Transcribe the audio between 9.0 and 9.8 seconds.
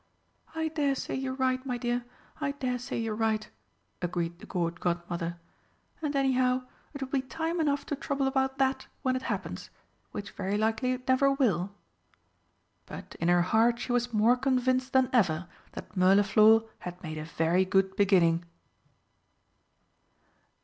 when it happens